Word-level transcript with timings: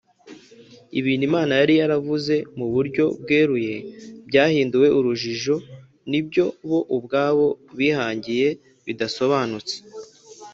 ibintu 0.99 1.23
imana 1.29 1.51
yari 1.61 1.73
yaravuze 1.81 2.35
mu 2.57 2.67
buryo 2.73 3.03
bweruye 3.21 3.75
byahinduwe 4.27 4.87
urujijo 4.97 5.55
n’ibyo 6.09 6.45
bo 6.69 6.79
ubwabo 6.95 7.47
bihangiye 7.77 8.47
bidasobanutse 8.85 9.75